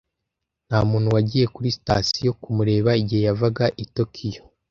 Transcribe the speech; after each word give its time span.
Nta 0.67 0.79
muntu 0.89 1.07
wagiye 1.15 1.45
kuri 1.55 1.69
sitasiyo 1.77 2.31
kumureba 2.41 2.89
igihe 3.01 3.21
yavaga 3.27 3.65
i 3.83 3.85
Tokiyo. 3.95 4.41